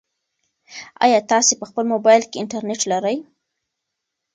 ایا 1.03 1.19
تاسي 1.31 1.53
په 1.57 1.65
خپل 1.69 1.83
موبایل 1.93 2.23
کې 2.27 2.37
انټرنيټ 2.43 2.81
لرئ؟ 2.91 3.17